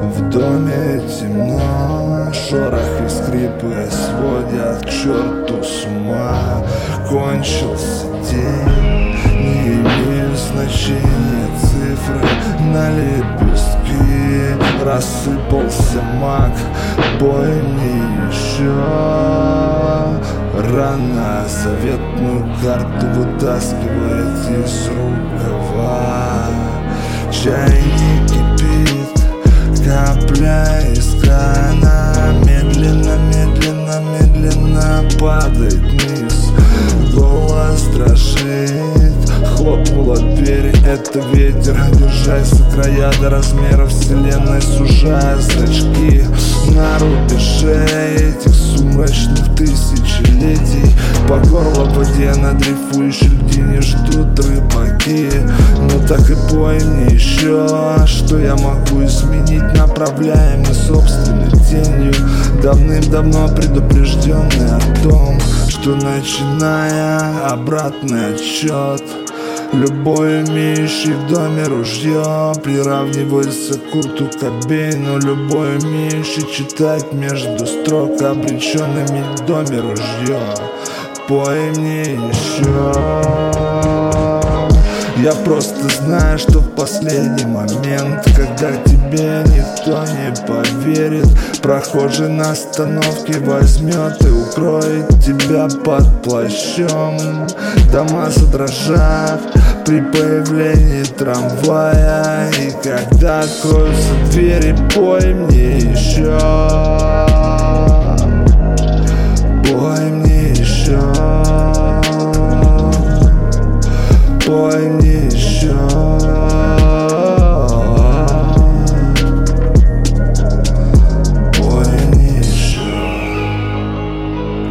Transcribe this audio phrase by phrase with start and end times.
[0.00, 6.62] В доме темно, шорох и скрипы сводят к черту с ума.
[7.08, 12.20] Кончился день, не имеют значения цифры
[12.72, 13.68] на лепестки.
[14.84, 16.52] Рассыпался маг,
[17.20, 18.72] бой мне еще.
[20.74, 26.46] Рано заветную карту вытаскивает из рукава.
[27.30, 28.27] Чайник
[40.88, 46.24] Это ветер, держась края до размера вселенной Сужая зрачки
[46.74, 47.84] на рубеже
[48.16, 50.96] этих сумрачных тысячелетий.
[51.28, 55.28] По горло воде на дрейфующей льдине ждут рыбаки.
[55.78, 57.66] Но так и пой мне еще,
[58.06, 62.14] что я могу изменить Направляемый собственной тенью.
[62.62, 69.02] Давным-давно предупрежденный о том Что начиная обратный отсчет
[69.72, 79.36] Любой имеющий в доме ружье Приравнивается к Курту Кобейну Любой умеющий читать между строк Обреченными
[79.36, 80.40] в доме ружье
[81.28, 83.87] Пой мне еще
[85.22, 91.26] я просто знаю, что в последний момент Когда тебе никто не поверит
[91.60, 97.46] Прохожий на остановке возьмет и укроет тебя под плащом.
[97.92, 99.40] Дома задрожат
[99.84, 106.67] при появлении трамвая И когда откроются двери, пой мне еще